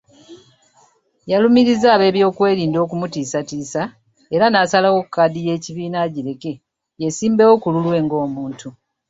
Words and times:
Yalumiriza 1.31 1.87
ab'ebyokwerinda 1.95 2.77
okumutiisatiisa 2.85 3.81
era 4.35 4.45
n'asalawo 4.49 4.99
kaadi 5.13 5.39
y'ekibiina 5.47 5.97
agireke 6.05 6.51
yeesimbewo 7.01 7.53
ku 7.61 7.67
lulwe 7.73 7.97
ng'omuntu. 8.05 8.67